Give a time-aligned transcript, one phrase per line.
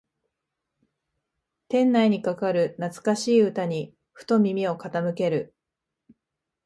[1.67, 5.53] 店内にかかる懐かしい歌にふと耳を傾ける